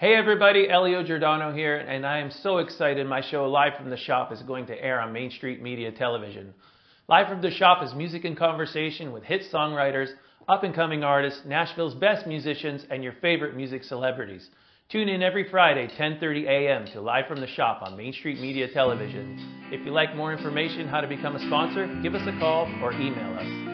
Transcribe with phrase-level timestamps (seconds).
[0.00, 3.98] Hey everybody, Elio Giordano here, and I am so excited my show Live from the
[3.98, 6.54] Shop is going to air on Main Street Media Television.
[7.06, 10.08] Live from the Shop is music and conversation with hit songwriters,
[10.48, 14.48] up and coming artists, Nashville's best musicians, and your favorite music celebrities.
[14.90, 16.86] Tune in every Friday, 10:30 a.m.
[16.94, 19.68] to Live from the Shop on Main Street Media Television.
[19.70, 22.94] If you like more information how to become a sponsor, give us a call or
[22.94, 23.69] email us.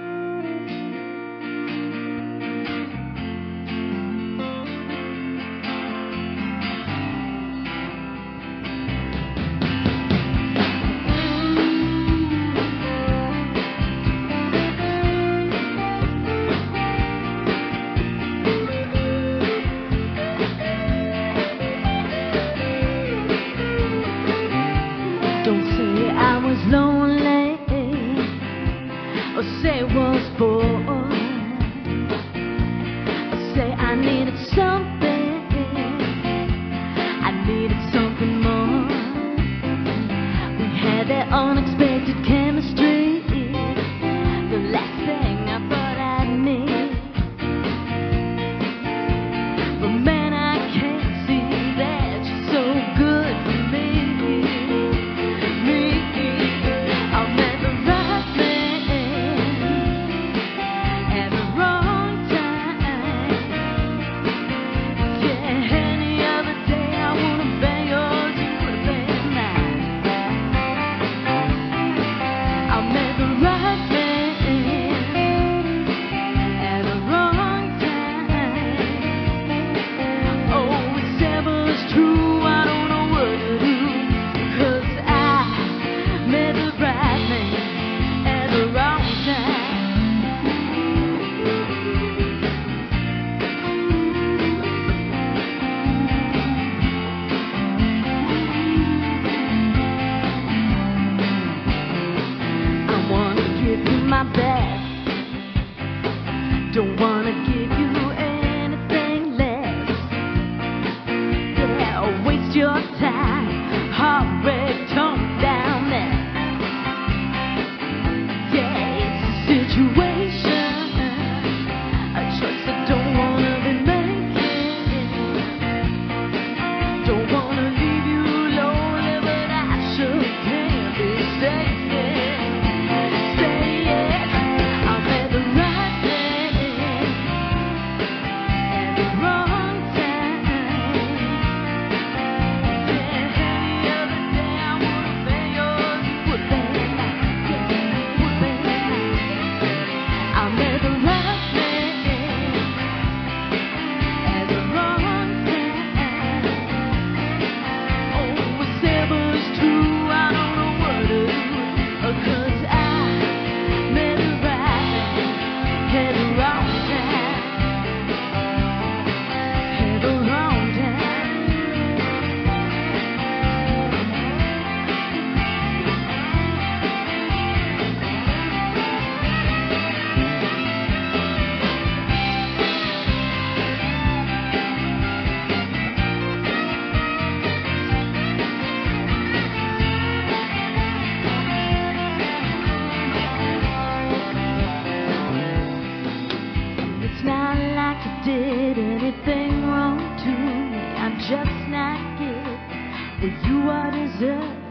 [203.26, 204.65] for you I deserve.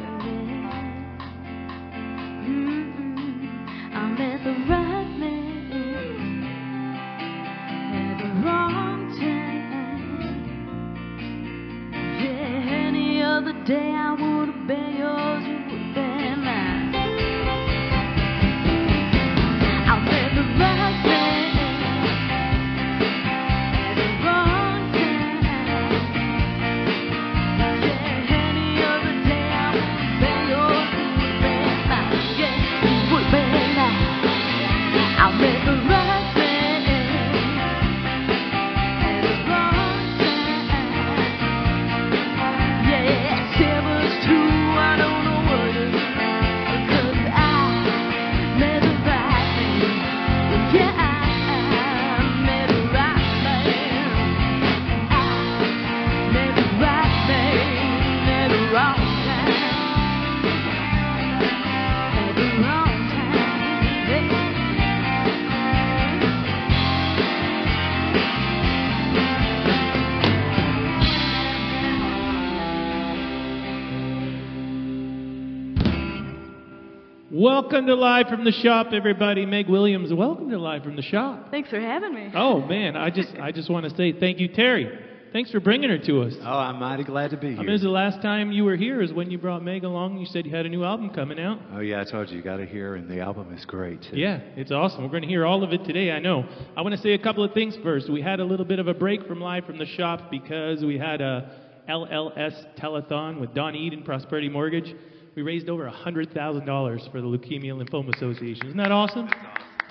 [77.76, 79.46] Welcome to Live from the Shop, everybody.
[79.46, 81.52] Meg Williams, welcome to Live from the Shop.
[81.52, 82.32] Thanks for having me.
[82.34, 84.98] Oh man, I just I just want to say thank you, Terry.
[85.34, 86.36] Thanks for bringing her to us.
[86.40, 87.58] Oh, I'm mighty glad to be I here.
[87.58, 90.18] mean, this is the last time you were here is when you brought Meg along.
[90.20, 91.60] You said you had a new album coming out.
[91.74, 94.02] oh yeah, I told you, you got to hear, and the album is great.
[94.04, 94.16] Too.
[94.16, 95.04] Yeah, it's awesome.
[95.04, 96.48] We're going to hear all of it today, I know.
[96.78, 98.10] I want to say a couple of things first.
[98.10, 100.98] We had a little bit of a break from Live from the Shop because we
[100.98, 101.52] had a
[101.90, 104.96] LLS telethon with Don Eden, Prosperity Mortgage.
[105.36, 108.68] We raised over $100,000 for the Leukemia Lymphoma Association.
[108.68, 109.30] Isn't that awesome?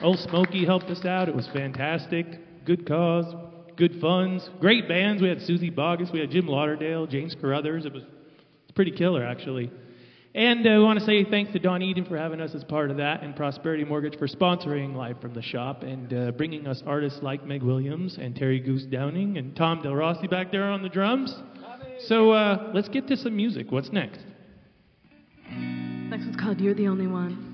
[0.00, 1.28] Old Smokey helped us out.
[1.28, 2.64] It was fantastic.
[2.64, 3.26] Good cause,
[3.76, 5.20] good funds, great bands.
[5.20, 7.84] We had Suzy Bogguss, we had Jim Lauderdale, James Carruthers.
[7.84, 8.02] It was
[8.64, 9.70] it's pretty killer, actually.
[10.34, 12.90] And uh, we want to say thanks to Don Eden for having us as part
[12.90, 16.82] of that, and Prosperity Mortgage for sponsoring Live from the Shop and uh, bringing us
[16.86, 20.82] artists like Meg Williams and Terry Goose Downing and Tom Del Rossi back there on
[20.82, 21.36] the drums.
[22.06, 23.70] So uh, let's get to some music.
[23.70, 24.20] What's next?
[26.10, 27.53] Next one's called You're the Only One.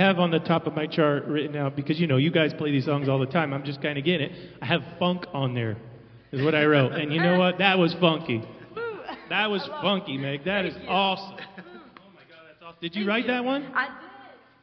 [0.00, 2.70] Have on the top of my chart written out because you know you guys play
[2.72, 3.52] these songs all the time.
[3.52, 4.50] I'm just kind of getting it.
[4.62, 5.76] I have funk on there,
[6.32, 6.92] is what I wrote.
[6.92, 7.58] And you know what?
[7.58, 8.42] That was funky.
[9.28, 10.44] That was funky, Meg.
[10.44, 11.36] That is awesome.
[11.56, 12.76] Oh my God, that's awesome.
[12.80, 13.64] Did you write that one?
[13.74, 13.94] I did.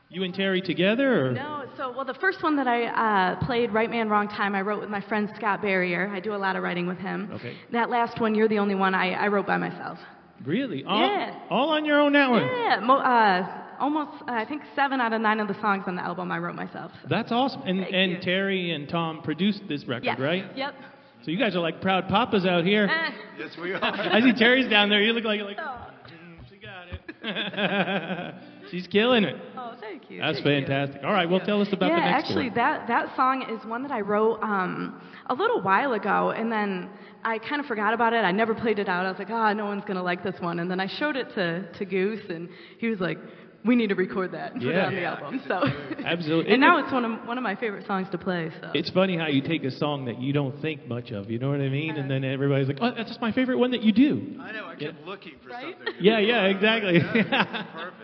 [0.10, 1.32] You and Terry together, or?
[1.34, 4.62] No, so well, the first one that I uh, played, Right Man, Wrong Time, I
[4.62, 6.10] wrote with my friend Scott Barrier.
[6.13, 7.29] I do a lot of writing with him.
[7.34, 7.56] Okay.
[7.74, 10.00] That last one, You're the Only One, I, I wrote by myself.
[10.46, 10.84] Really?
[10.86, 11.39] All, Yeah.
[11.50, 12.44] all on your own that one?
[12.44, 15.96] Yeah, mo- uh, almost, uh, I think seven out of nine of the songs on
[15.96, 16.91] the album I wrote myself.
[17.01, 17.07] So.
[17.10, 17.62] That's awesome.
[17.63, 18.19] And Thank and you.
[18.22, 20.19] Terry and Tom produced this record, Yes.
[20.19, 20.46] right?
[20.55, 20.75] Yep.
[21.24, 22.86] So you guys are like proud papas out here.
[22.89, 23.12] Eh.
[23.39, 23.84] Yes, we are.
[23.84, 25.01] I see Terry's down there.
[25.01, 28.36] You look like like Oh, "Mm, she got it.
[28.72, 29.36] She's killing it.
[29.57, 30.19] oh, thank you.
[30.19, 30.67] That's thank you.
[30.67, 31.01] fantastic.
[31.03, 32.55] All right, well tell us about yeah, the next actually, one.
[32.55, 36.89] that that song is one that I wrote um, a little while ago, and then
[37.24, 38.17] I kind of forgot about it.
[38.25, 39.05] I never played it out.
[39.05, 40.60] I was like, ah, no one's gonna like this one.
[40.60, 43.17] And then I showed it to to Goose, and he was like,
[43.66, 44.86] we need to record that and put it Yeah.
[44.88, 45.42] on the album.
[45.48, 45.64] So
[46.06, 46.52] Absolutely.
[46.54, 48.52] and now it's one of one of my favorite songs to play.
[48.62, 51.40] So It's funny how you take a song that you don't think much of, you
[51.40, 51.96] know what I mean?
[51.98, 54.66] And then everybody's like, "Oh, that's just my favorite one that you do." I know.
[54.68, 55.76] I kept looking for Right?
[55.78, 55.94] something.
[56.00, 56.96] Yeah, yeah, exactly.
[56.98, 58.02] Yeah, perfect.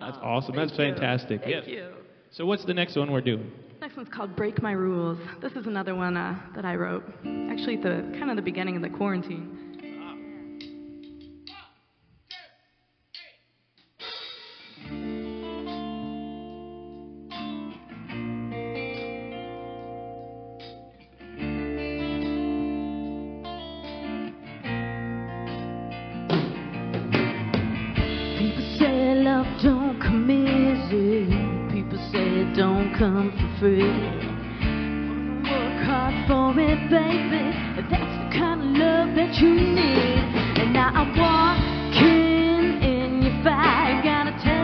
[0.00, 0.54] Uh, That's awesome.
[0.54, 1.00] That's Thank you.
[1.00, 1.40] fantastic.
[1.42, 1.72] Thank Yeah.
[1.72, 1.86] you.
[2.30, 3.50] So what's the next one we're doing?
[3.80, 5.18] Next one's called Break My Rules.
[5.40, 7.02] This is another one uh, that I wrote.
[7.50, 9.67] Actually, at the kind of the beginning of the quarantine.
[32.98, 33.78] Come for free.
[35.46, 37.54] Work hard for it, baby.
[37.78, 40.18] If that's the kind of love that you need.
[40.58, 44.02] And now I'm walking in your fire.
[44.02, 44.57] Gotta test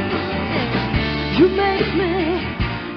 [1.37, 2.15] You make me,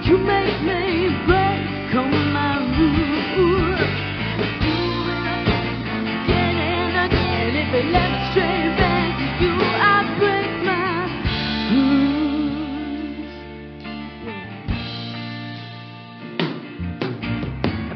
[0.09, 0.81] you make me
[1.27, 3.81] break all my rules.
[6.25, 7.51] Again and again.
[7.57, 10.91] If it back to you, I'd break my
[11.73, 13.33] rules.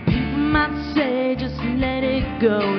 [0.07, 2.76] People might say just let it go.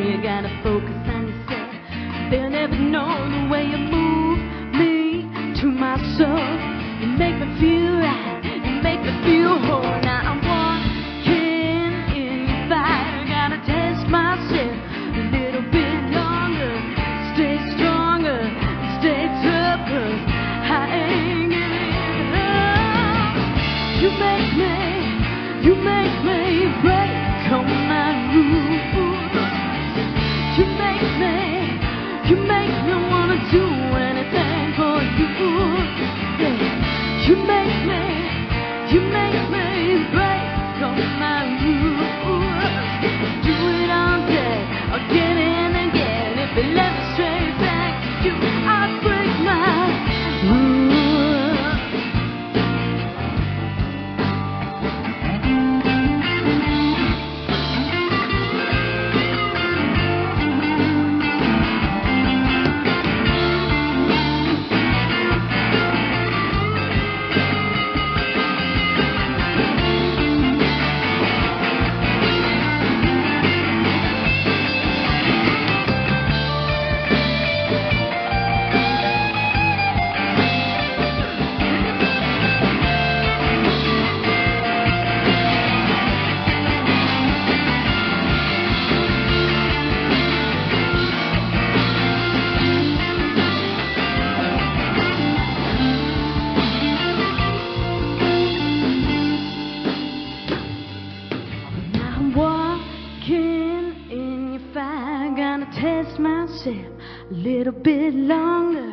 [106.72, 108.92] A little bit longer.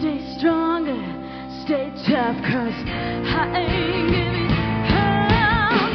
[0.00, 0.96] Stay stronger,
[1.64, 2.78] stay tough, cause
[3.28, 4.50] I ain't giving
[4.92, 5.92] up.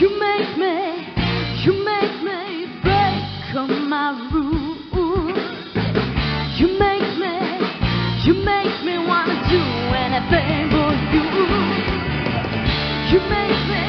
[0.00, 1.06] You make me,
[1.64, 4.78] you make me break all my rules.
[6.58, 7.34] You make me,
[8.26, 9.62] you make me wanna do
[9.94, 11.24] anything for you.
[13.10, 13.84] You make me,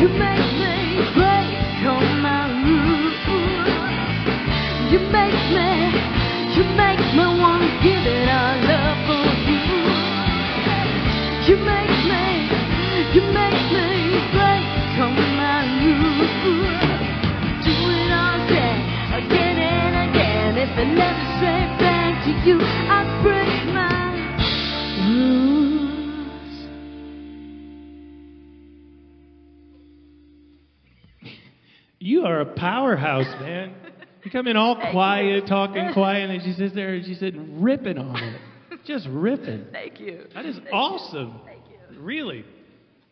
[0.00, 0.43] you make
[5.14, 5.70] make me,
[6.58, 9.62] you make me want to give it all up for you.
[11.46, 12.26] You make me,
[13.14, 13.88] you make me
[14.34, 14.64] break
[15.38, 15.62] my.
[17.62, 18.40] Do it all
[19.20, 20.52] again and again.
[20.58, 20.84] If I
[21.36, 24.02] stray back to you, I break my
[25.06, 26.54] rules.
[32.00, 33.83] You are a powerhouse, man.
[34.24, 37.98] You come in all quiet, talking quiet, and she sits there and she's sitting ripping
[37.98, 38.40] on it.
[38.86, 39.66] Just ripping.
[39.72, 40.24] Thank you.
[40.34, 40.72] That is Thank you.
[40.72, 41.40] awesome.
[41.44, 42.00] Thank you.
[42.00, 42.44] Really.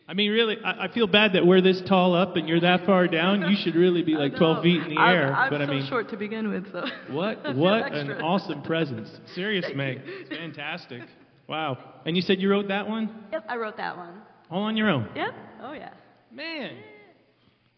[0.08, 2.84] I mean, really, I, I feel bad that we're this tall up and you're that
[2.86, 3.48] far down.
[3.50, 5.32] You should really be like 12 feet in the I'm, air.
[5.32, 6.84] I'm but I mean, short to begin with, so.
[7.14, 9.08] what what an awesome presence.
[9.34, 9.96] Serious, Thank Meg.
[9.98, 10.02] you.
[10.20, 11.02] It's fantastic.
[11.46, 11.78] Wow.
[12.04, 14.14] And you said you wrote that one Yep, I wrote that one.
[14.50, 15.08] all on your own.
[15.14, 15.34] Yep.
[15.62, 15.90] Oh yeah.
[16.32, 16.76] Man,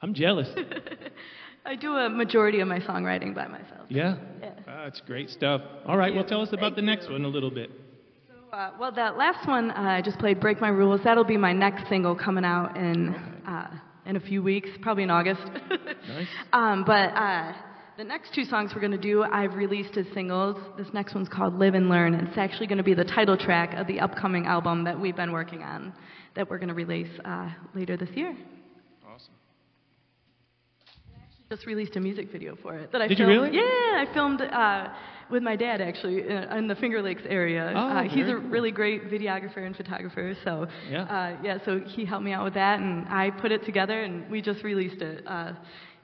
[0.00, 0.48] I'm jealous.
[1.64, 3.86] I do a majority of my songwriting by myself.
[3.88, 4.16] Yeah.
[4.40, 4.50] Yeah.
[4.68, 5.62] Ah, That's great stuff.
[5.86, 7.12] All right, well, tell us about Thank the next you.
[7.12, 7.70] one a little bit.
[8.52, 11.52] Uh, well, that last one uh, I just played, "Break My Rules." That'll be my
[11.52, 13.14] next single coming out in
[13.48, 13.68] uh,
[14.06, 15.42] in a few weeks, probably in August.
[16.06, 16.26] Nice.
[16.52, 17.52] um, but uh,
[17.96, 20.56] the next two songs we're going to do, I've released as singles.
[20.76, 23.36] This next one's called "Live and Learn." and It's actually going to be the title
[23.38, 25.92] track of the upcoming album that we've been working on,
[26.36, 28.36] that we're going to release uh, later this year.
[31.50, 33.50] Just released a music video for it that I Did you really?
[33.52, 34.88] Yeah, I filmed uh,
[35.30, 37.70] with my dad actually uh, in the Finger Lakes area.
[37.76, 38.48] Oh, uh, he's a cool.
[38.48, 41.02] really great videographer and photographer, so Yeah.
[41.02, 41.58] uh, yeah.
[41.66, 44.62] So he helped me out with that, and I put it together, and we just
[44.64, 45.22] released it.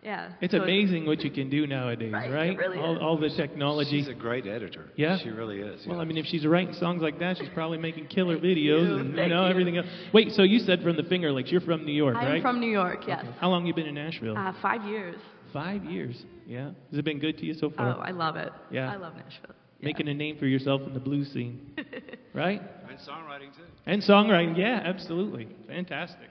[0.02, 0.33] Yeah.
[0.40, 2.57] It's so amazing what you can do nowadays, Right, it right?
[2.57, 3.02] really all, is.
[3.02, 3.90] all the technology.
[4.00, 4.90] She's a great editor.
[4.97, 5.19] Yeah?
[5.23, 5.87] She really is.
[5.87, 6.02] Well, yeah.
[6.02, 9.11] I mean, if she's writing songs like that, she's probably making killer videos you, and
[9.16, 9.50] you know you.
[9.50, 9.86] everything else.
[10.15, 12.43] Wait, so you said from the Finger Lakes, you're from New York, I'm right?
[12.43, 13.00] from New York.
[13.06, 13.26] Yes.
[13.41, 14.36] How long you been in Nashville?
[14.39, 15.17] Uh, five years.
[15.52, 16.17] Five years.
[16.47, 16.71] Yeah.
[16.91, 17.97] Has it been good to you so far?
[17.99, 18.52] Oh, I love it.
[18.71, 18.91] Yeah.
[18.91, 19.54] I love Nashville.
[19.80, 19.84] Yeah.
[19.86, 21.75] Making a name for yourself in the blues scene,
[22.34, 22.60] right?
[22.89, 23.63] and songwriting too.
[23.86, 26.28] And songwriting, yeah, absolutely, fantastic.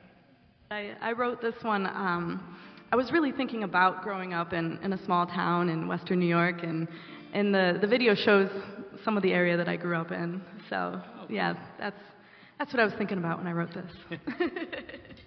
[0.72, 1.86] I, I wrote this one.
[1.88, 2.58] Um,
[2.92, 6.26] I was really thinking about growing up in, in a small town in western New
[6.26, 6.88] York, and,
[7.34, 8.50] and the, the video shows
[9.06, 10.42] some of the area that I grew up in.
[10.72, 12.02] So, oh, yeah, that's,
[12.58, 14.20] that's what I was thinking about when I wrote this.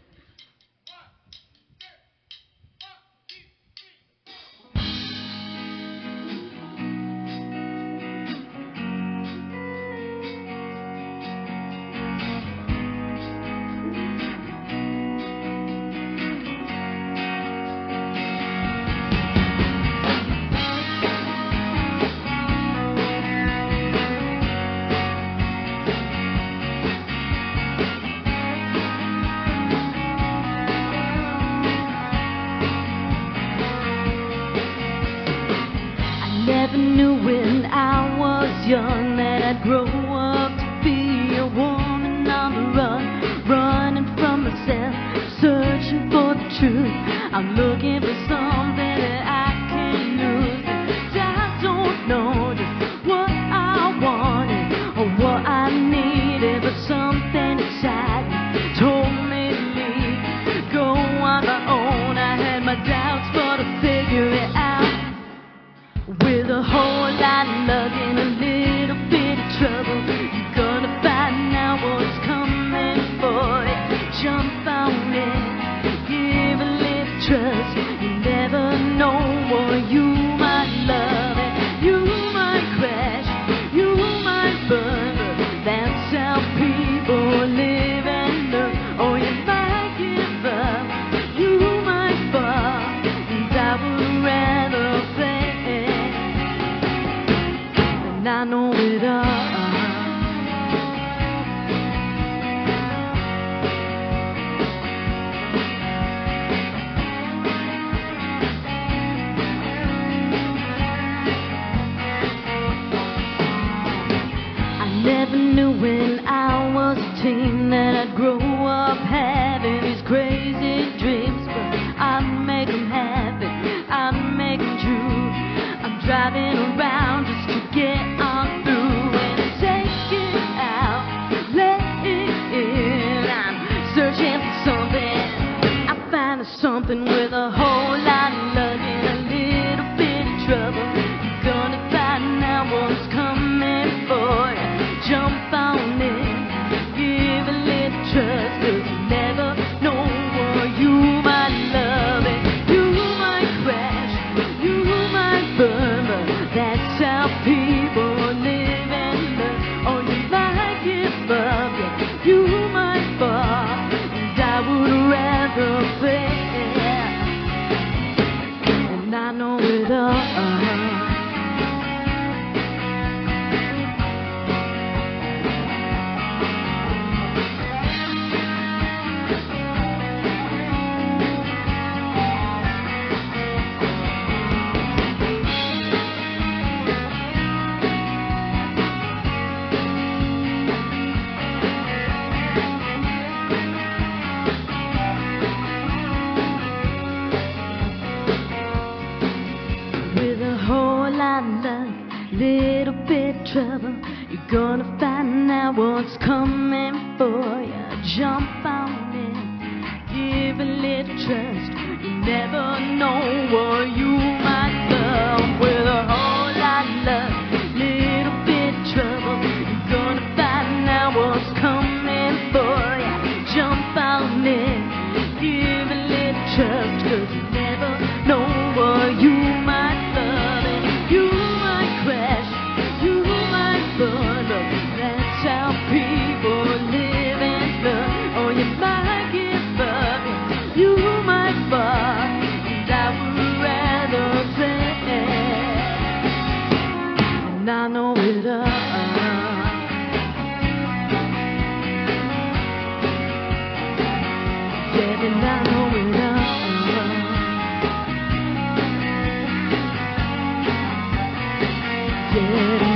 [47.35, 48.12] I'm looking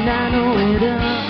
[0.09, 1.27] and I know it all.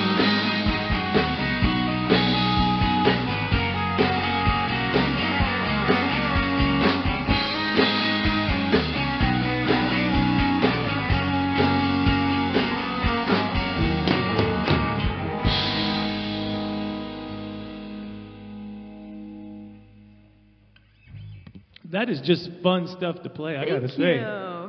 [21.92, 24.16] That is just fun stuff to play, I Thank gotta say.
[24.16, 24.22] you.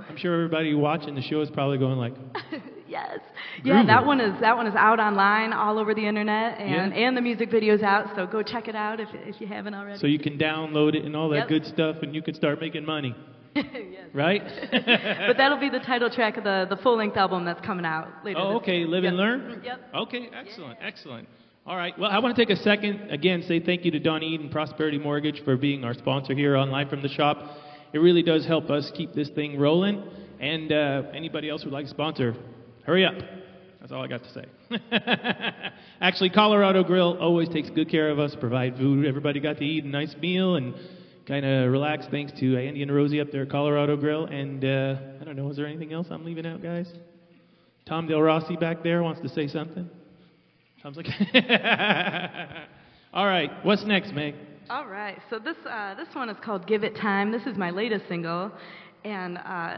[0.10, 2.14] I'm sure everybody watching the show is probably going like,
[3.22, 3.66] yes.
[3.66, 3.88] Yeah, Groovy.
[3.88, 7.00] that one is that one is out online all over the internet and Yeah.
[7.08, 10.00] and the music video's out, so go check it out if if you haven't already.
[10.00, 11.48] so you can download it and all that Yep.
[11.50, 13.16] good stuff, and you can start making money,
[13.56, 13.66] yes.
[14.14, 14.42] right?
[15.28, 18.08] But that'll be the title track of the the full length album that's coming out
[18.26, 18.40] later.
[18.40, 18.80] Oh, okay.
[18.80, 18.88] year.
[18.88, 19.26] Live and Yep.
[19.26, 19.62] learn.
[19.64, 19.80] Yep.
[20.04, 21.28] Okay, excellent, excellent.
[21.66, 21.98] All right.
[22.00, 24.98] Well, I want to take a second again say thank you to Don Eden Prosperity
[24.98, 27.38] Mortgage for being our sponsor here on Live from the Shop.
[27.94, 30.02] It really does help us keep this thing rolling.
[30.40, 32.36] And uh, anybody else who'd like to sponsor,
[32.88, 33.16] hurry up.
[33.80, 34.46] That's all I got to say.
[36.02, 39.06] Actually, Colorado Grill always takes good care of us, provide food.
[39.06, 40.74] Everybody got to eat a nice meal and
[41.28, 42.06] kind of relax.
[42.10, 44.26] Thanks to Andy and Rosie up there at Colorado Grill.
[44.26, 46.92] And uh, I don't know, is there anything else I'm leaving out, guys?
[47.86, 49.90] Tom Del Rossi back there wants to say something.
[50.82, 51.08] Tom's like,
[53.14, 54.36] all right, what's next, Meg?
[54.70, 55.18] All right.
[55.30, 58.52] So this uh, this one is called "Give It Time." This is my latest single,
[59.06, 59.78] and uh,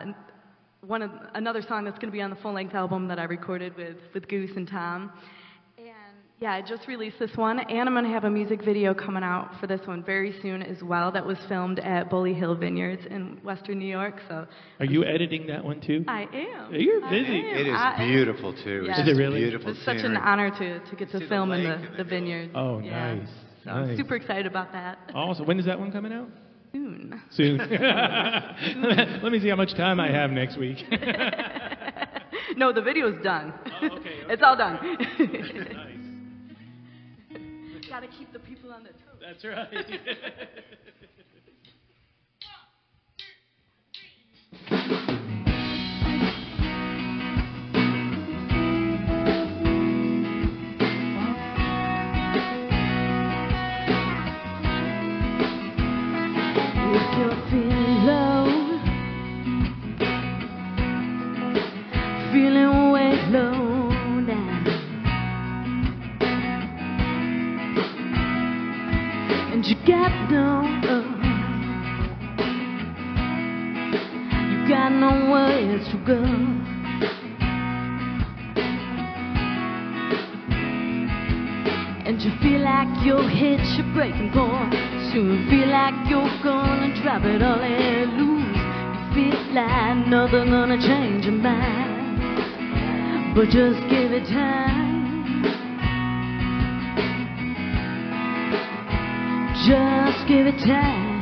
[0.86, 3.24] one of another song that's going to be on the full length album that I
[3.24, 5.12] recorded with with Goose and Tom.
[5.78, 5.88] And
[6.40, 9.24] yeah, I just released this one, and I'm going to have a music video coming
[9.24, 11.12] out for this one very soon as well.
[11.12, 14.22] That was filmed at Bully Hill Vineyards in Western New York.
[14.30, 14.48] So
[14.80, 16.06] Are you editing that one too?
[16.08, 16.74] I am.
[16.74, 17.40] You're I busy.
[17.40, 17.58] am.
[17.58, 18.10] It is I am.
[18.10, 18.84] beautiful too.
[18.88, 19.00] Yes.
[19.00, 19.40] It's Is it really?
[19.42, 21.82] Beautiful It's such an honor to, to get to See the film in the, in
[21.82, 22.06] the the middle.
[22.06, 22.52] vineyard.
[22.56, 23.16] Oh, yeah.
[23.16, 23.28] nice,
[23.66, 23.98] So I'm nice.
[23.98, 24.98] super excited about that.
[25.14, 25.46] Awesome.
[25.46, 26.30] When is that one coming out?
[26.72, 27.22] Soon.
[27.32, 27.58] Soon.
[29.24, 30.78] Let me see how much time I have next week.
[32.58, 33.54] no, the video's done.
[33.82, 34.78] Oh, okay, it's all done.
[35.20, 35.96] nice.
[37.90, 39.20] Gotta keep the people on their toes.
[39.20, 39.68] That's right.
[44.72, 45.19] If
[69.90, 70.62] got no,
[74.52, 76.22] you got nowhere to go.
[82.06, 84.74] And you feel like your hit your breaking point.
[85.12, 88.46] Soon feel like you're gonna drop it all and lose.
[89.16, 91.98] You feel like nothing gonna change your mind.
[93.36, 94.89] But just give it time.
[99.70, 101.20] Just give it time.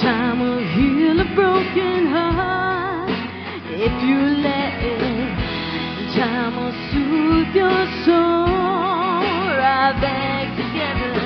[0.00, 3.10] Time will heal a broken heart
[3.68, 5.28] if you let it.
[6.16, 8.48] Time will soothe your soul
[9.60, 11.20] right back together.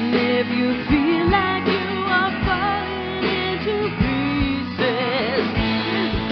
[0.00, 5.44] And if you feel like you are falling into pieces,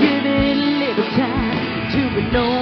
[0.01, 1.53] give it a little time
[1.93, 2.62] to know how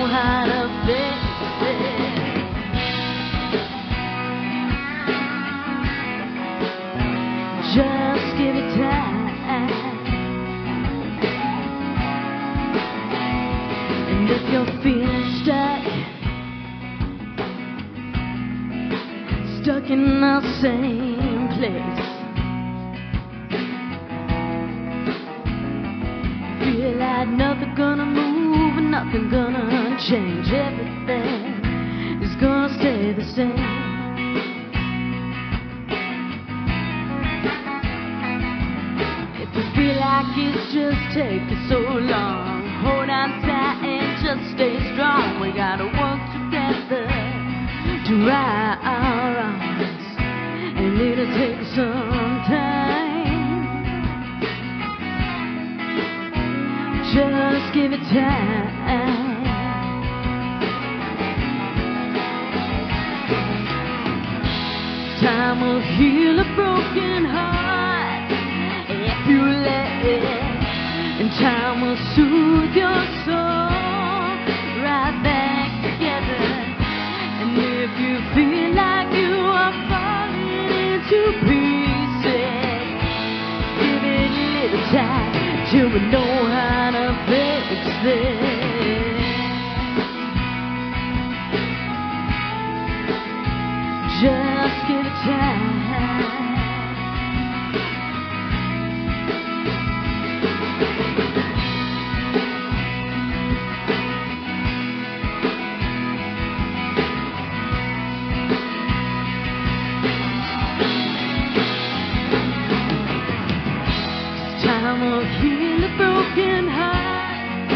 [115.01, 117.73] will heal a broken heart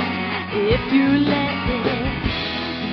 [0.53, 2.13] if you let it.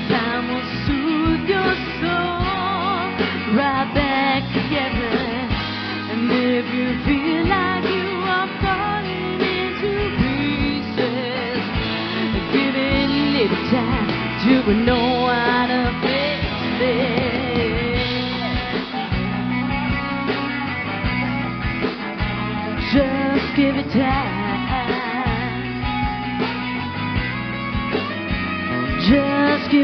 [0.08, 3.12] Time will soothe your soul
[3.60, 5.20] right back together.
[6.12, 9.92] And if you feel like you are falling into
[10.22, 11.64] pieces,
[12.56, 13.12] give it
[13.70, 14.12] time
[14.86, 15.11] know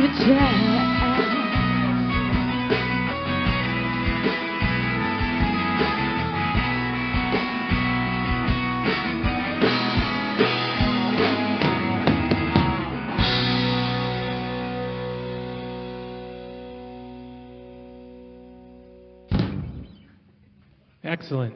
[0.01, 0.97] give it time.
[21.03, 21.55] Excellent.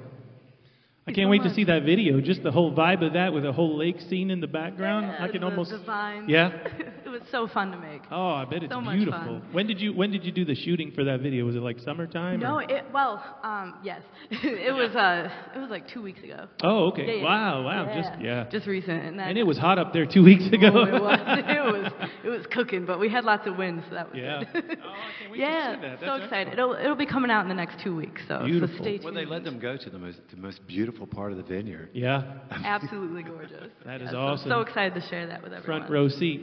[1.06, 2.20] I can't wait to see that video.
[2.22, 5.12] Just the whole vibe of that with a whole lake scene in the background.
[5.20, 5.72] I can almost.
[5.72, 6.28] the vines.
[6.28, 6.52] Yeah?
[7.14, 8.02] it was so fun to make.
[8.12, 9.20] Oh, I bet it's So much beautiful.
[9.20, 9.42] fun.
[9.52, 11.46] When did you When did you do the shooting for that video?
[11.46, 12.40] Was it like summertime?
[12.40, 16.48] No, or- it well, um, yes, it was uh, it was like two weeks ago.
[16.64, 17.06] Oh, okay.
[17.08, 17.24] Yeah, yeah.
[17.24, 17.86] Wow, wow.
[18.02, 18.46] Just yeah.
[18.52, 20.70] just recent, and then and it was hot up there two weeks ago.
[20.74, 23.96] Oh, it was it was it was cooking, but we had lots of wind, so
[23.96, 24.44] that was Yeah.
[24.52, 24.64] good.
[24.84, 26.00] Oh, I can't wait to yeah, see that.
[26.00, 26.48] so That's excited.
[26.50, 26.54] excellent.
[26.54, 28.78] It'll it'll be coming out in the next two weeks, so Beautiful.
[28.78, 29.06] so stay tuned.
[29.06, 31.90] Well, they let them go to the most, the most beautiful part of the vineyard.
[31.94, 32.24] yeah.
[32.52, 33.70] Absolutely gorgeous.
[33.86, 34.50] That is Yeah, so- awesome.
[34.50, 35.82] So excited to share that with everyone.
[35.82, 36.42] Front row seat.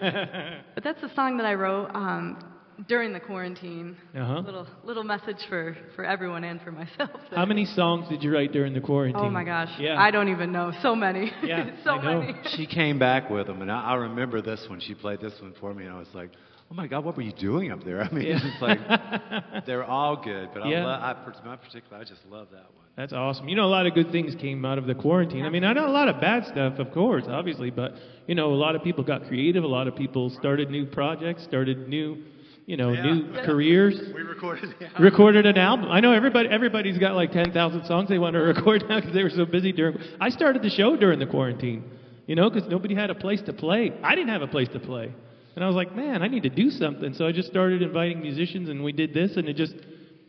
[0.74, 2.38] But that's the song that I wrote um,
[2.86, 3.96] during the quarantine.
[4.16, 4.40] Uh-huh.
[4.40, 7.10] Little little message for for everyone and for myself.
[7.34, 9.20] How many songs did you write during the quarantine?
[9.24, 9.70] Oh my gosh.
[9.78, 10.00] Yeah.
[10.00, 10.72] I don't even know.
[10.82, 11.32] So many.
[11.42, 12.20] Yeah, so I know.
[12.20, 12.34] many.
[12.56, 14.80] She came back with them, and I, I remember this one.
[14.80, 16.30] She played this one for me, and I was like,
[16.70, 18.40] "Oh my God, what were you doing up there?" I mean, Yeah.
[18.42, 18.78] it's like
[19.66, 20.80] they're all good, but Yeah.
[20.80, 22.84] I, lo- I, per- my particular, I just love that one.
[22.96, 23.48] That's awesome.
[23.48, 25.44] You know, a lot of good things came out of the quarantine.
[25.44, 27.94] I mean, I know a lot of bad stuff, of course, obviously, but
[28.26, 29.62] you know, a lot of people got creative.
[29.62, 32.18] A lot of people started new projects, started new,
[32.66, 33.02] you know, Yeah.
[33.04, 34.00] new careers.
[34.12, 35.86] We recorded the Recorded an album.
[35.92, 36.48] I know everybody.
[36.48, 39.46] Everybody's got like ten thousand songs they want to record now because they were so
[39.46, 39.96] busy during.
[40.20, 41.84] I started the show during the quarantine,
[42.26, 43.92] you know, because nobody had a place to play.
[44.02, 45.14] I didn't have a place to play,
[45.58, 47.14] and I was like, man, I need to do something.
[47.14, 49.74] So I just started inviting musicians, and we did this, and it just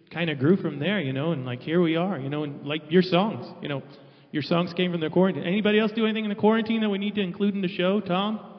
[0.09, 1.33] kind of grew from there, you know.
[1.33, 3.83] And like here we are, you know, and like your songs, you know,
[4.31, 5.43] your songs came from the quarantine.
[5.43, 7.99] Anybody else do anything in the quarantine that we need to include in the show,
[8.01, 8.39] Tom?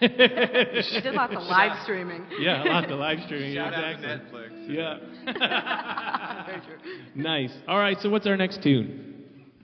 [0.00, 2.24] We did lots of live streaming.
[2.40, 3.54] Yeah, lots of live streaming.
[3.54, 4.40] Shout out to exactly.
[4.40, 4.68] Netflix.
[4.70, 6.44] Yeah.
[6.46, 6.98] Very true.
[7.14, 7.52] nice.
[7.68, 9.07] All right, so what's our next tune?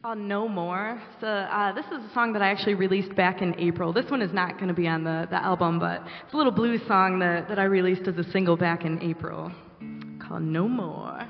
[0.04, 1.00] Uh, no more.
[1.18, 3.90] So uh, this is a song that I actually released back in April.
[3.90, 6.52] This one is not going to be on the, the album, but it's a little
[6.52, 9.50] blues song that, that I released as a single back in April
[10.20, 11.26] called No More.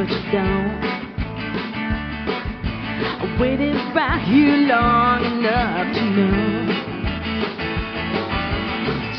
[0.00, 0.80] but you don't.
[3.20, 6.72] I waited by here long enough to know.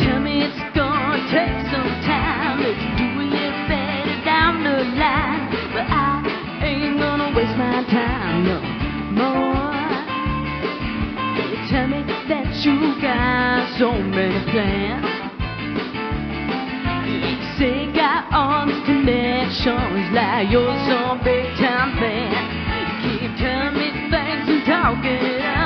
[0.02, 2.66] Tell me it's gonna take some time.
[2.66, 6.26] It's doing it better down the line, but I
[6.66, 8.58] ain't gonna waste my time no
[9.22, 9.86] more.
[11.70, 15.11] Tell me that you got so many plans.
[19.64, 22.34] Connections like you're some big time fan.
[23.04, 25.61] You keep telling me things and talking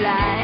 [0.00, 0.39] life?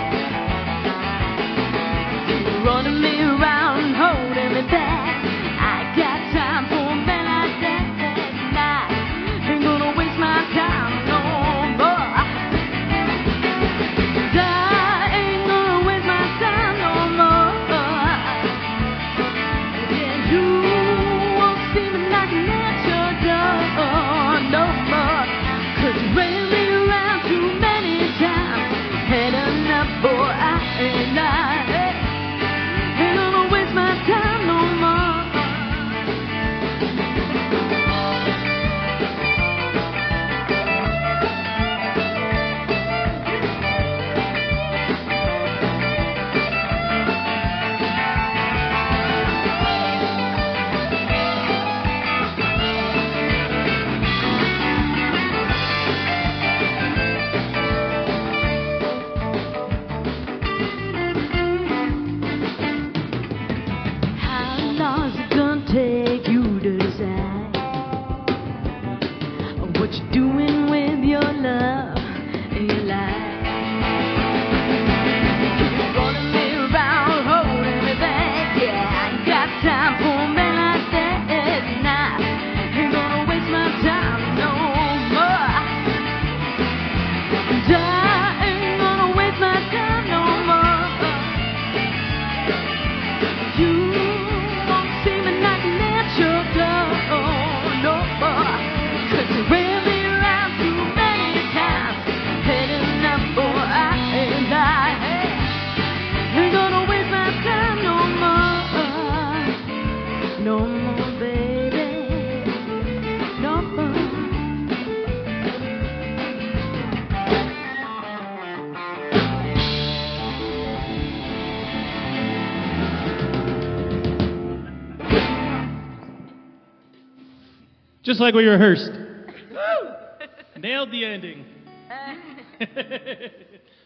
[128.16, 128.90] Just like we rehearsed.
[130.56, 131.44] Nailed the ending.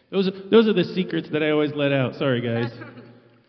[0.09, 2.15] those, are, those are the secrets that I always let out.
[2.15, 2.71] Sorry, guys.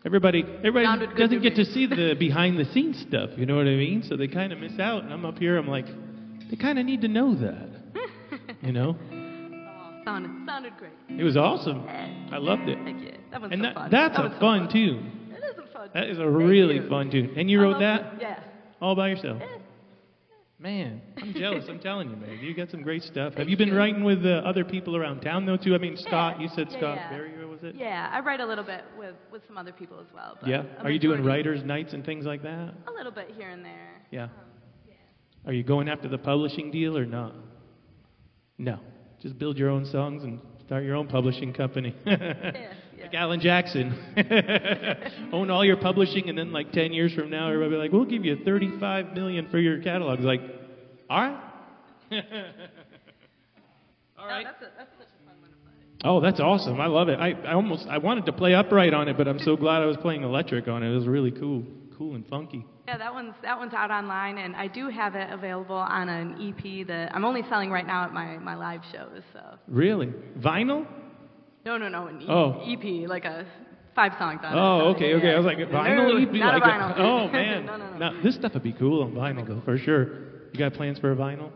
[0.05, 3.29] Everybody, everybody doesn't get to see the behind the scenes stuff.
[3.37, 4.03] You know what I mean?
[4.03, 5.05] So they kind of miss out.
[5.05, 5.57] And I'm up here.
[5.57, 5.85] I'm like,
[6.49, 7.69] they kind of need to know that.
[8.61, 8.97] You know?
[9.09, 10.91] Oh, sounded, sounded great.
[11.17, 11.87] It was awesome.
[11.87, 12.77] I loved it.
[12.83, 13.13] Thank you.
[13.31, 13.89] That was And so that, fun.
[13.89, 15.29] that's that a so fun tune.
[15.31, 15.89] It is a fun.
[15.93, 17.35] That is a really fun tune.
[17.37, 18.21] And you I wrote that it.
[18.23, 18.39] Yeah.
[18.81, 19.41] all by yourself?
[20.59, 21.65] Man, I'm jealous.
[21.67, 22.39] I'm telling you, man.
[22.41, 23.33] You got some great stuff.
[23.35, 25.75] Have you been writing with uh, other people around town though too?
[25.75, 26.39] I mean, Scott.
[26.39, 27.09] You said Yeah, Scott yeah.
[27.09, 27.75] Barrier was it?
[27.75, 30.37] Yeah, I write a little bit with, with some other people as well.
[30.39, 30.63] But Yeah.
[30.79, 32.73] a Are you doing majority- writers' nights and things like that?
[32.87, 34.01] A little bit here and there.
[34.11, 34.27] Yeah.
[35.45, 37.35] Are you going after the publishing deal or not?
[38.57, 38.79] No.
[39.21, 41.93] Just build your own songs and start your own publishing company.
[42.05, 42.73] yeah.
[43.01, 43.93] Like Alan Jackson.
[45.33, 47.91] Own all your publishing, and then like 10 years from now, everybody will be like,
[47.91, 50.19] we'll give you 35 million for your catalog.
[50.19, 50.41] It's like,
[51.09, 51.37] all right.
[54.17, 54.45] all right.
[54.47, 55.71] Oh, that's, a, that's such a fun one to play.
[56.05, 56.79] Oh, that's awesome.
[56.79, 57.19] I love it.
[57.19, 59.85] I, I almost I wanted to play upright on it, but I'm so glad I
[59.85, 60.91] was playing electric on it.
[60.91, 61.63] It was really cool,
[61.97, 62.65] cool and funky.
[62.87, 66.35] Yeah, that one's that one's out online, and I do have it available on an
[66.49, 69.21] EP that I'm only selling right now at my, my live shows.
[69.31, 70.07] So Really?
[70.37, 70.85] Vinyl?
[71.65, 72.61] No, no, no, an e- Oh.
[72.65, 73.45] EP like a
[73.95, 74.53] five songs on.
[74.57, 75.27] Oh, So, okay, yeah, okay.
[75.27, 75.33] yeah.
[75.33, 76.19] I was like, vinyl?
[76.19, 76.63] You'd not like
[76.97, 77.97] a a- oh man, no, no, no.
[77.97, 80.03] Now, this stuff would be cool on vinyl though, for sure.
[80.51, 81.51] You got plans for a vinyl?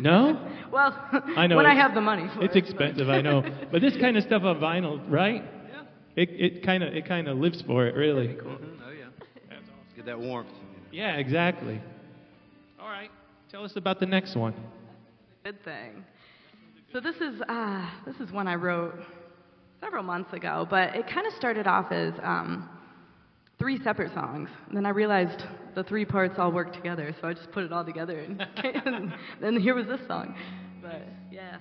[0.00, 0.50] No?
[0.74, 0.90] Well,
[1.36, 3.44] I know when I have the money for It's it, expensive, I know.
[3.70, 5.44] But this kind of stuff on vinyl, right?
[5.44, 5.82] Yeah.
[6.16, 8.34] It it kind of it kind of lives for it, really.
[8.34, 8.50] Cool.
[8.52, 8.82] Mm-hmm.
[8.84, 9.56] Oh yeah.
[9.94, 10.48] Get that warmth.
[10.90, 11.80] Yeah, exactly.
[12.80, 13.10] All right.
[13.52, 14.52] Tell us about the next one.
[15.44, 16.04] Good thing.
[16.94, 18.94] So this is uh, this is one I wrote
[19.80, 22.68] several months ago, but it kind of started off as um,
[23.58, 24.48] three separate songs.
[24.68, 25.42] And then I realized
[25.74, 28.40] the three parts all work together, so I just put it all together, and,
[28.86, 30.36] and then here was this song.
[30.80, 31.56] But yeah.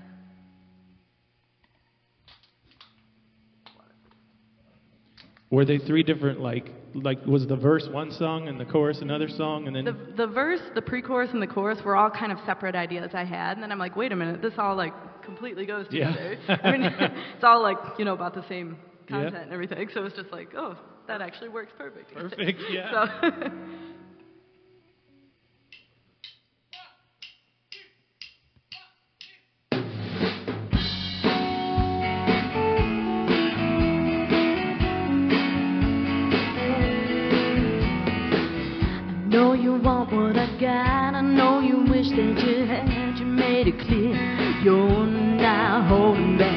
[5.49, 9.27] Were they three different like like was the verse one song and the chorus another
[9.27, 12.37] song and then The, the verse, the pre-chorus, and the chorus were all kind of
[12.45, 15.65] separate ideas I had, and then I'm like, wait a minute, this all like completely
[15.65, 16.11] goes Yeah.
[16.11, 16.37] together.
[16.63, 16.83] I mean,
[17.35, 18.77] it's all like you know about the same
[19.09, 19.23] Yeah.
[19.23, 20.75] content and everything, so it's just like, oh,
[21.07, 22.13] that actually works perfect.
[22.13, 22.91] Perfect, yeah.
[22.91, 23.29] So,
[39.83, 41.13] want what I got.
[41.13, 43.19] I know you wish that you had.
[43.19, 44.15] You made it clear
[44.63, 46.52] you're not holding back.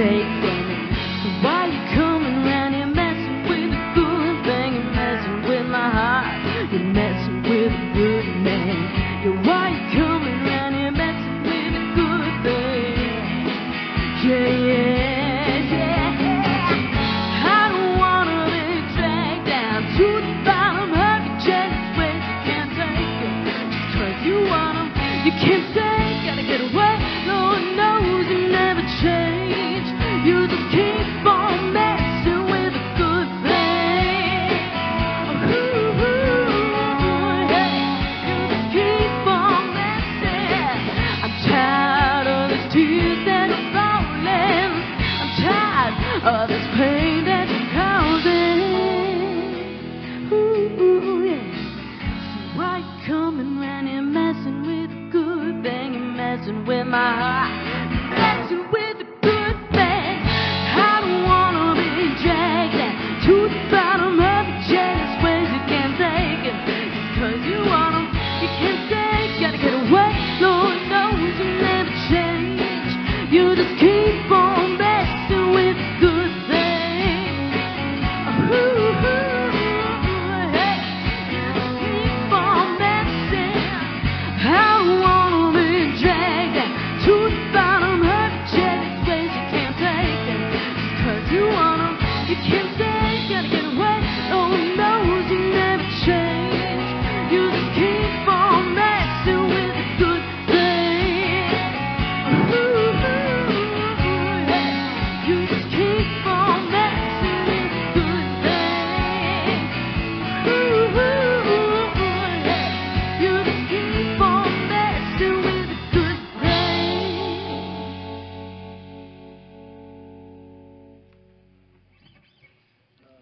[0.00, 0.29] Take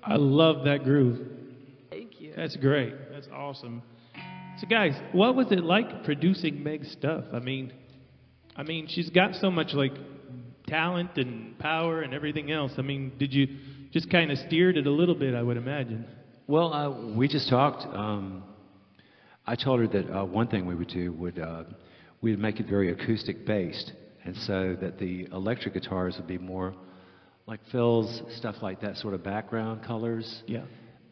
[0.09, 1.29] I love that groove.
[1.91, 2.33] thank you.
[2.35, 2.95] That's great.
[3.13, 3.83] That's awesome.
[4.59, 7.25] So guys, what was it like producing Meg's stuff?
[7.33, 7.75] I mean,
[8.57, 9.93] I mean, she's got so much like
[10.67, 12.73] talent and power and everything else.
[12.79, 13.49] I mean, did you
[13.93, 15.35] just kind of steered it a little bit?
[15.35, 16.07] I would imagine.
[16.47, 17.85] Well, uh, we just talked.
[17.95, 18.45] Um,
[19.47, 21.65] I told her that uh, one thing we would do would uh,
[22.23, 23.93] we'd make it very acoustic based,
[24.25, 26.75] and so that the electric guitars would be more
[27.49, 30.43] like fills, stuff like that, sort of background colors.
[30.47, 30.63] Yeah.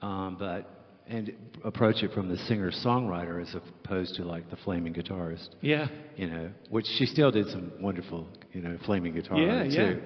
[0.02, 0.70] Um, but
[1.08, 1.32] and
[1.64, 5.48] approach it from the singer songwriter as opposed to like the flaming guitarist.
[5.60, 5.86] Yeah.
[6.16, 9.92] You know, which she still did some wonderful, you know, flaming guitar Yeah, it yeah.
[9.94, 10.02] too.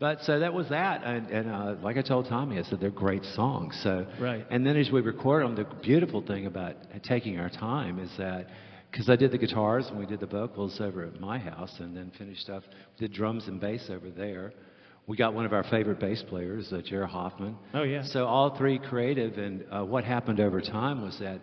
[0.00, 2.90] But so that was that, and, and uh, like I told Tommy, I said they're
[2.90, 3.78] great songs.
[3.84, 4.44] So Right.
[4.50, 8.48] and then as we record them, the beautiful thing about taking our time is that
[8.90, 11.96] because I did the guitars and we did the vocals over at my house, and
[11.96, 12.64] then finished up
[12.98, 14.52] did drums and bass over there.
[15.06, 17.56] We got one of our favorite bass players, uh, Jared Hoffman.
[17.74, 18.04] Oh, yeah.
[18.04, 21.40] So all three creative, and uh, what happened over time was that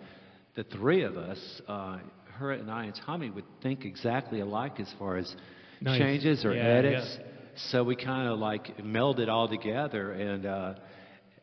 [0.55, 1.97] the three of us, uh,
[2.37, 5.35] her and I and Tommy, would think exactly alike as far as
[5.81, 5.97] Nice.
[5.97, 7.17] changes or Yeah, edits.
[7.19, 7.25] yeah.
[7.71, 10.73] So we kind of like melded all together, and uh,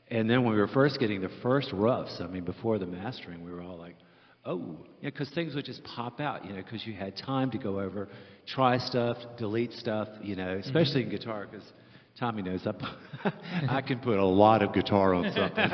[0.08, 3.44] and then when we were first getting the first roughs, I mean, before the mastering,
[3.44, 3.96] we were all like,
[4.46, 7.58] oh, yeah, because things would just pop out, you know, because you had time to
[7.58, 8.08] go over,
[8.46, 11.66] try stuff, delete stuff, you know, especially in guitar, because
[12.18, 13.32] Tommy knows I,
[13.68, 15.64] I can put a lot of guitar on something.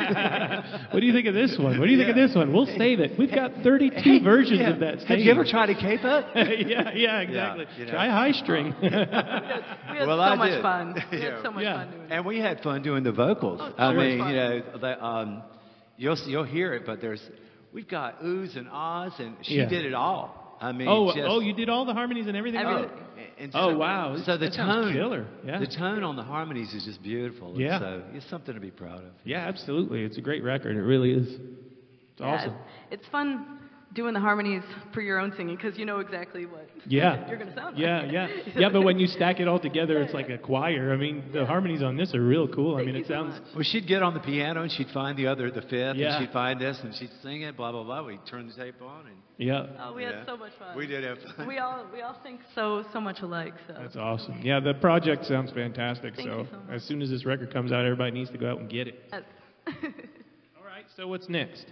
[0.93, 1.79] What do you think of this one?
[1.79, 2.53] What do you think of this one?
[2.53, 3.13] We'll save it.
[3.19, 4.71] We've got 32 versions Yeah.
[4.71, 5.03] of that.
[5.05, 6.27] Have you ever tried a capo?
[6.35, 7.67] yeah, yeah, exactly.
[7.79, 7.91] you know.
[7.93, 8.75] Try high string.
[8.83, 9.07] We had
[10.07, 10.63] Well, so I much did.
[10.63, 10.95] fun.
[11.13, 11.25] We Yeah.
[11.37, 11.77] had so much Yeah.
[11.77, 12.13] fun doing it.
[12.13, 13.61] And we had fun doing the vocals.
[13.63, 14.29] Oh, I much mean, fun.
[14.31, 15.43] you know, the, um,
[15.97, 17.23] you'll you'll hear it, but there's
[17.73, 19.67] we've got oohs and ahs, and she Yeah.
[19.69, 20.42] did it all.
[20.63, 22.61] I mean, oh, just, oh, you did all the harmonies and everything.
[22.61, 22.91] Everything.
[23.39, 24.17] and Oh, wow.
[24.25, 25.27] So the That tone, killer.
[25.45, 25.59] Yeah.
[25.59, 27.61] the tone on the harmonies is just beautiful.
[27.61, 27.81] Yeah.
[27.81, 29.11] So it's something to be proud of.
[29.25, 30.05] Yeah, absolutely.
[30.05, 30.77] It's a great record.
[30.77, 31.27] It really is.
[31.29, 32.55] It's Yeah, awesome.
[32.93, 33.59] It's fun
[33.95, 34.63] doing the harmonies
[34.95, 37.29] for your own singing because you know exactly what Yeah.
[37.29, 37.83] you're going to sound like.
[37.85, 38.13] Yeah, like.
[38.13, 38.29] yeah.
[38.57, 40.93] Yeah, but when you stack it all together, it's like a choir.
[40.93, 42.77] I mean, the harmonies on this are real cool.
[42.77, 43.33] I mean, it so sounds.
[43.41, 43.55] much.
[43.55, 46.17] Well, she'd get on the piano and she'd find the other, the fifth, Yeah.
[46.17, 48.03] and she'd find this, and she'd sing it, blah blah blah.
[48.05, 49.67] We'd turn the tape on, and Yeah.
[49.81, 50.19] Oh, we Yeah.
[50.19, 50.77] had so much fun.
[50.77, 51.47] we did have fun.
[51.47, 53.55] We all we all think so so much alike.
[53.67, 54.41] So That's awesome.
[54.43, 56.15] Yeah, the project sounds fantastic.
[56.17, 56.77] Thank so, you so much.
[56.77, 59.03] as soon as this record comes out, everybody needs to go out and get it.
[59.13, 59.23] Yes.
[60.57, 60.85] All right.
[60.97, 61.67] So what's next?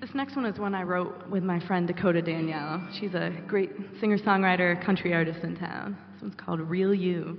[0.00, 2.88] This next one is one I wrote with my friend Dakota Danielle.
[2.98, 3.70] She's a great
[4.00, 5.96] singer songwriter, country artist in town.
[6.12, 7.38] This one's called Real You.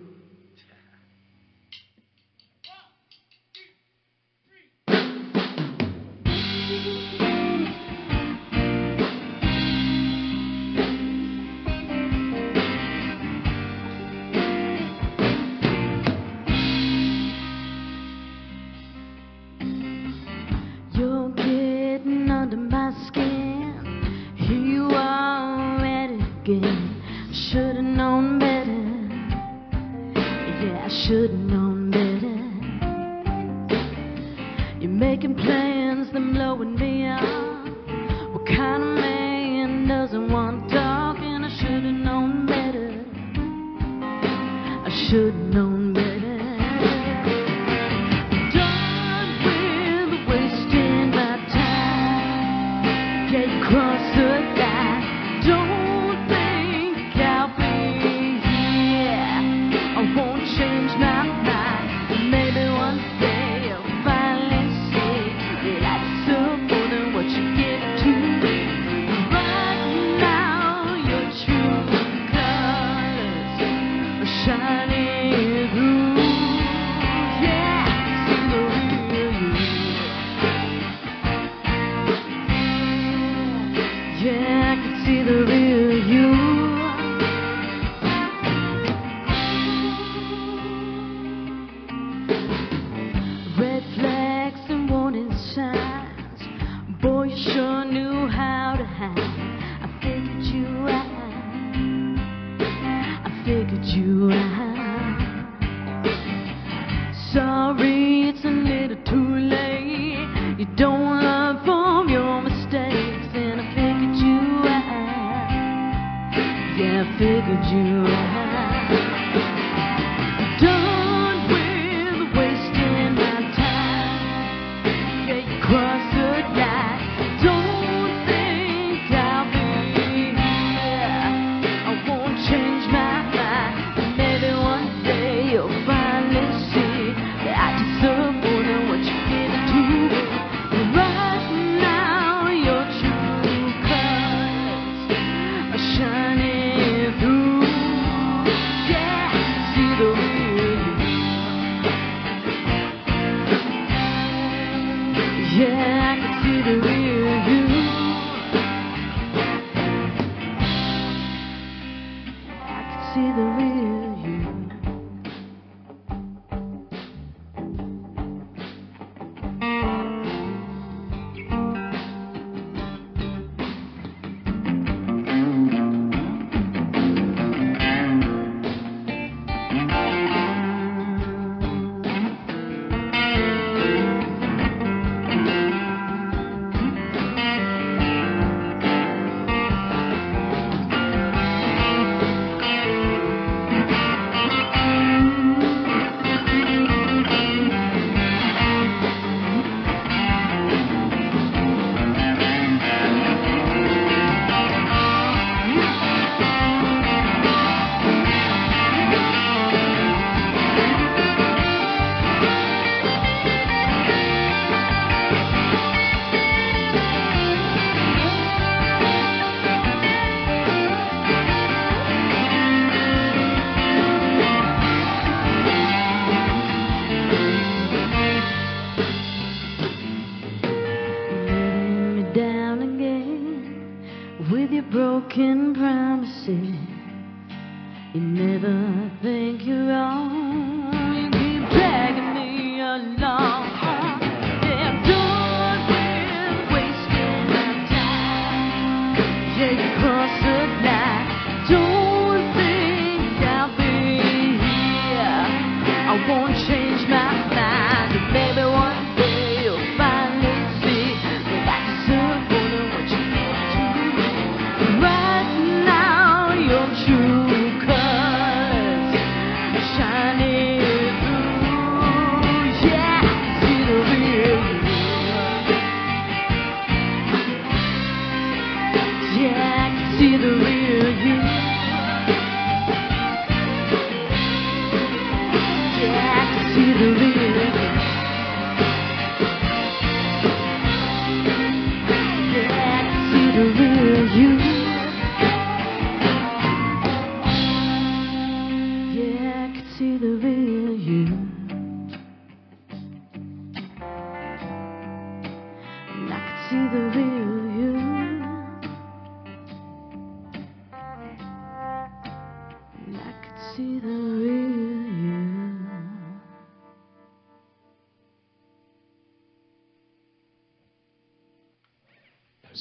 [36.50, 36.89] Blowing me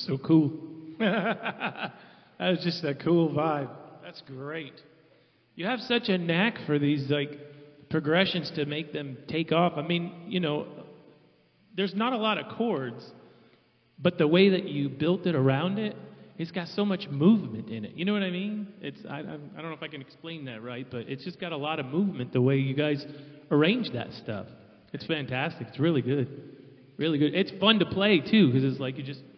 [0.08, 0.52] so cool.
[0.98, 1.92] that
[2.38, 3.68] was just a cool vibe.
[4.02, 4.72] That's great.
[5.54, 7.38] You have such a knack for these like
[7.90, 9.74] progressions to make them take off.
[9.76, 10.66] I mean, you know,
[11.76, 13.04] there's not a lot of chords,
[13.98, 15.94] but the way that you built it around it,
[16.38, 17.94] it's got so much movement in it.
[17.94, 18.68] You know what I mean?
[18.80, 21.38] It's I, I, I don't know if I can explain that right, but it's just
[21.38, 23.04] got a lot of movement the way you guys
[23.50, 24.46] arrange that stuff.
[24.94, 25.66] It's fantastic.
[25.68, 26.28] It's really good,
[26.96, 27.34] really good.
[27.34, 29.20] It's fun to play too because it's like you just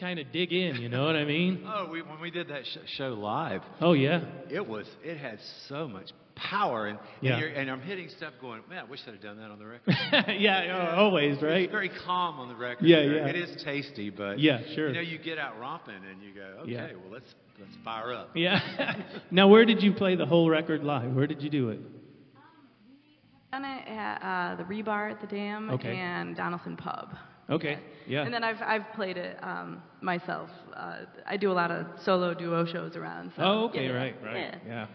[0.00, 0.76] kind of dig in.
[0.76, 1.62] You know what I mean?
[1.66, 5.38] Oh, we, when we did that sh- show live, Oh yeah, it was it had
[5.68, 7.32] so much power, and Yeah.
[7.32, 9.58] and, you're, and I'm hitting stuff, going, man, I wish I'd have done that on
[9.58, 9.94] the record.
[10.40, 11.62] yeah, oh, always right.
[11.64, 12.86] It's very calm on the record.
[12.86, 13.16] Yeah, there.
[13.18, 13.26] yeah.
[13.26, 14.88] It is tasty, but Yeah, sure.
[14.88, 16.86] You know, you get out romping and you go, okay, Yeah.
[17.02, 18.30] well let's let's fire up.
[18.34, 18.58] Yeah.
[19.30, 21.12] now, where did you play the whole record live?
[21.12, 21.80] Where did you do it?
[23.52, 25.94] Done it at uh, the Rebar at the Dam Okay.
[25.96, 27.10] and Donaldson Pub.
[27.50, 27.78] Okay.
[28.06, 28.22] Yeah.
[28.22, 30.50] And then I've I've played it um, myself.
[30.74, 33.32] Uh, I do a lot of solo duo shows around.
[33.36, 34.36] So, oh, okay, yeah, right, right.
[34.36, 34.56] Yeah.
[34.66, 34.86] Yeah.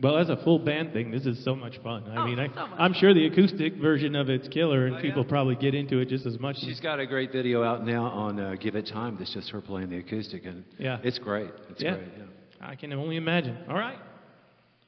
[0.00, 2.04] Well, as a full band thing, this is so much fun.
[2.08, 5.00] I Oh, mean, I, so I'm sure the acoustic version of it's killer, and Oh,
[5.00, 5.28] people yeah.
[5.28, 6.56] probably get into it just as much.
[6.58, 9.16] She's got a great video out now on uh, Give It Time.
[9.18, 10.98] That's just her playing the acoustic, and Yeah.
[11.02, 11.50] it's great.
[11.70, 11.96] It's yeah.
[11.96, 12.08] great.
[12.16, 12.24] Yeah.
[12.68, 13.56] I can only imagine.
[13.68, 13.98] All right.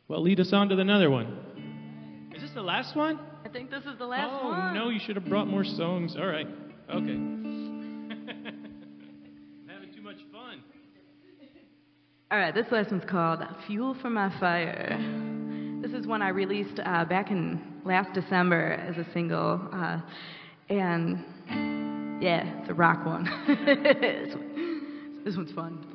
[0.07, 2.31] Well, lead us on to another one.
[2.35, 3.19] Is this the last one?
[3.45, 4.75] I think this is the last oh one.
[4.75, 6.15] no, you should have brought more songs.
[6.17, 6.47] All right.
[6.93, 7.13] Okay.
[7.13, 8.19] I'm
[9.69, 10.61] having too much fun.
[12.33, 14.99] All right, this last one's called Fuel for My Fire.
[15.83, 19.61] This is one I released uh, back in last December as a single.
[19.73, 20.01] Uh,
[20.69, 21.25] and
[22.23, 23.25] yeah, it's a rock one-
[25.25, 25.87] this one's fun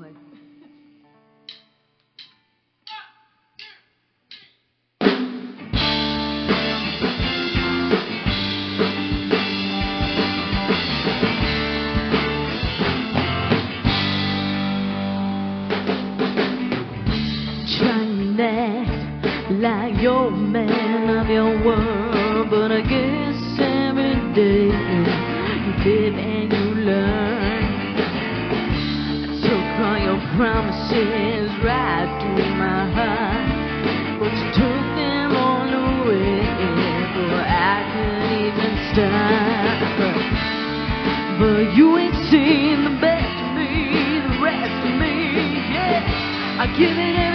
[20.03, 27.63] a man of your word, but I guess every day you live and you learn.
[29.23, 36.43] I took all your promises right through my heart, but you took them all away
[36.59, 39.85] before I could even start.
[41.39, 45.15] But you ain't seen the best of me, the rest of me,
[45.73, 46.03] yeah.
[46.59, 47.34] I give it everything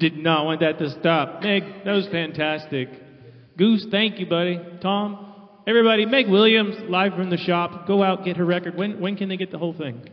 [0.00, 1.42] did not want that to stop.
[1.42, 2.88] Meg, that was fantastic.
[3.56, 4.58] Goose, thank you, buddy.
[4.80, 5.34] Tom,
[5.66, 7.86] everybody, Meg Williams, live from the shop.
[7.86, 8.74] Go out, get her record.
[8.76, 10.08] When, when can they get the whole thing?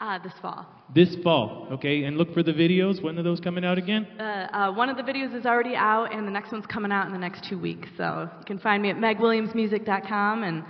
[0.00, 0.66] Uh, this fall.
[0.94, 2.04] This fall, okay?
[2.04, 3.02] And look for the videos.
[3.02, 4.06] When are those coming out again?
[4.18, 7.06] Uh, uh, one of the videos is already out, and the next one's coming out
[7.06, 7.88] in the next two weeks.
[7.96, 10.64] So you can find me at megwilliamsmusic.com and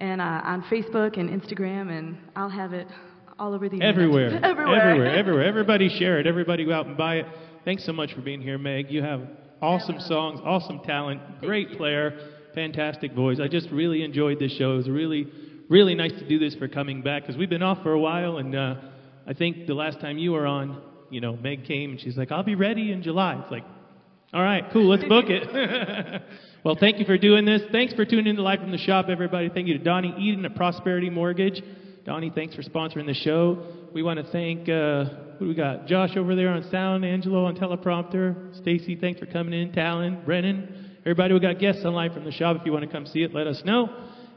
[0.00, 2.88] and uh, on Facebook and Instagram, and I'll have it
[3.38, 3.94] all over the internet.
[3.94, 4.26] Everywhere.
[4.44, 5.14] everywhere, Everywhere.
[5.14, 5.44] Everywhere.
[5.44, 6.26] Everybody share it.
[6.26, 7.26] Everybody go out and buy it.
[7.64, 8.90] Thanks so much for being here, Meg.
[8.90, 9.22] You have
[9.60, 12.18] awesome songs, awesome talent, great player,
[12.56, 13.38] fantastic voice.
[13.40, 14.72] I just really enjoyed this show.
[14.72, 15.28] It was really,
[15.68, 18.38] really nice to do this for coming back because we've been off for a while,
[18.38, 18.74] and uh,
[19.28, 22.32] I think the last time you were on, you know, Meg came and she's like,
[22.32, 23.64] "I'll be ready in July." It's like,
[24.34, 26.22] all right, cool, let's book it.
[26.64, 27.62] well, thank you for doing this.
[27.70, 29.50] Thanks for tuning in to Live from the Shop, everybody.
[29.50, 31.62] Thank you to Donnie Eden at Prosperity Mortgage.
[32.04, 33.64] Donnie, thanks for sponsoring the show.
[33.92, 35.04] We want to thank, uh,
[35.38, 35.86] who do we got?
[35.86, 40.96] Josh over there on sound, Angelo on teleprompter, Stacy, thanks for coming in, Talon, Brennan.
[41.00, 42.56] Everybody, we got guests on Live from the Shop.
[42.58, 43.88] If you want to come see it, let us know.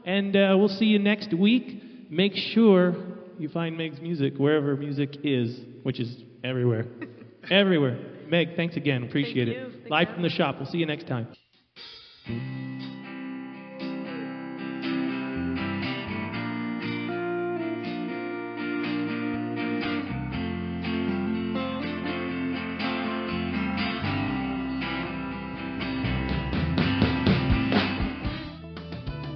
[0.04, 1.82] And uh, we'll see you next week.
[2.08, 2.94] Make sure
[3.38, 6.86] you find Meg's music wherever music is, which is everywhere.
[7.50, 7.98] everywhere.
[8.28, 9.04] Meg, thanks again.
[9.04, 9.84] Appreciate Thank it.
[9.84, 9.90] you.
[9.90, 10.56] Live from the shop.
[10.58, 11.28] We'll see you next time.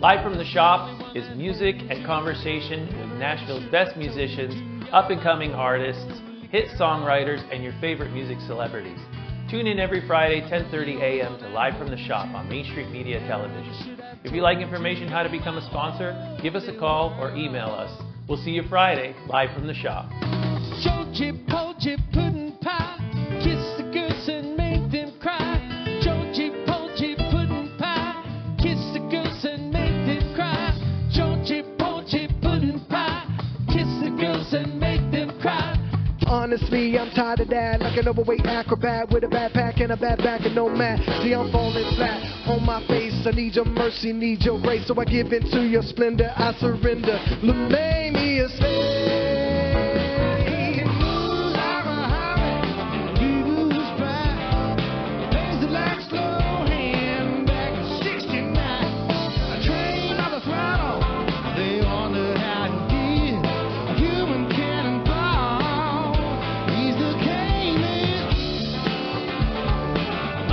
[0.00, 4.54] Live from the Shop is music and conversation with Nashville's best musicians,
[4.94, 8.98] up and coming artists, hit songwriters, and your favorite music celebrities.
[9.50, 11.38] Tune in every Friday, 10:30 a.m.
[11.40, 14.00] to Live from the Shop on Main Street Media Television.
[14.24, 17.68] If you'd like information how to become a sponsor, give us a call or email
[17.68, 17.92] us.
[18.26, 20.08] We'll see you Friday, live from the shop.
[36.60, 37.80] Honestly, I'm tired of that.
[37.80, 41.00] Like an overweight acrobat with a backpack and a bad back and no mat.
[41.22, 43.14] See, I'm falling flat on my face.
[43.26, 44.86] I need your mercy, need your grace.
[44.86, 46.30] So I give in to your splendor.
[46.36, 47.18] I surrender.
[47.42, 49.29] Lay me.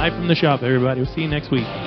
[0.07, 1.01] Live from the shop, everybody.
[1.01, 1.86] We'll see you next week.